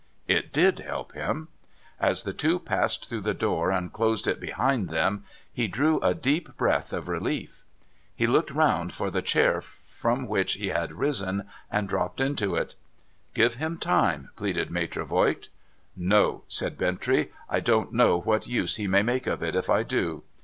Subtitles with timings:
[0.27, 1.49] It did help him.
[1.99, 6.15] As the two passed through the door and closed it behind them, he drew a
[6.15, 7.65] deep breath of relief.
[8.15, 12.55] He looked round him for the chair from which he had risen, and dropped into
[12.55, 12.73] it.'
[13.35, 15.49] Oive him time!' pleaded Maitre Voigt.'
[16.11, 19.83] No,' said Bintre}'.' I don't know what use he may make of it if I
[19.83, 20.23] do.'